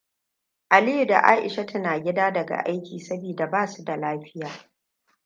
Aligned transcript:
Aliyuaa 0.69 1.05
da 1.11 1.19
Aishatu 1.31 1.79
na 1.79 1.93
gida 2.07 2.31
daga 2.31 2.63
aiki 2.65 2.99
saboda 2.99 3.47
ba 3.47 3.67
su 3.67 3.83
da 3.83 3.97
lafiya. 3.97 4.49